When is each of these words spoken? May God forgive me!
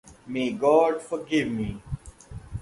May 0.25 0.49
God 0.53 0.99
forgive 0.99 1.47
me! 1.47 1.79